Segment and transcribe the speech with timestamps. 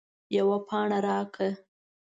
[0.37, 1.49] یوه پاڼه راکړه